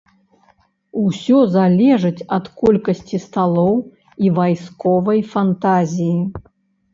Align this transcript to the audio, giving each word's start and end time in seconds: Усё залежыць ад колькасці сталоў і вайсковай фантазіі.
Усё 1.01 1.41
залежыць 1.55 2.25
ад 2.37 2.45
колькасці 2.61 3.19
сталоў 3.27 3.75
і 4.25 4.33
вайсковай 4.39 5.21
фантазіі. 5.35 6.19